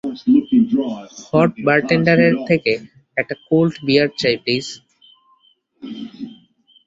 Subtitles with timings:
[1.27, 2.73] Hot বারটেন্ডারের থেকে
[3.17, 4.65] একটা কোল্ড বিয়ার চাই, প্লিজ।